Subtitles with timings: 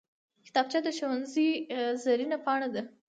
[0.45, 1.49] کتابچه د ښوونځي
[2.03, 2.81] زرینه پاڼه ده